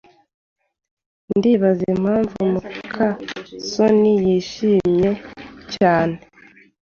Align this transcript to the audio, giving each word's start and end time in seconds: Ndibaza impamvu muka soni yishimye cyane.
Ndibaza 1.37 1.83
impamvu 1.95 2.37
muka 2.51 3.07
soni 3.69 4.11
yishimye 4.25 5.11
cyane. 5.75 6.15